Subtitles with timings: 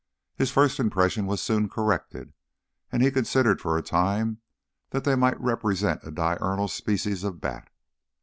[0.35, 2.33] His first impression was soon corrected,
[2.91, 4.41] and he considered for a time
[4.89, 7.69] that they might represent a diurnal species of bat.